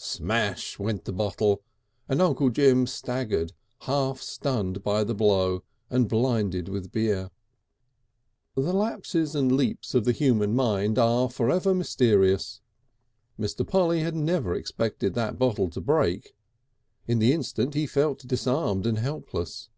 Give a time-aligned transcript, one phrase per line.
[0.00, 1.60] Smash went the bottle,
[2.08, 7.32] and Uncle Jim staggered, half stunned by the blow and blinded with beer.
[8.54, 12.60] The lapses and leaps of the human mind are for ever mysterious.
[13.40, 13.66] Mr.
[13.66, 16.32] Polly had never expected that bottle to break.
[17.08, 19.68] In the instant he felt disarmed and helpless.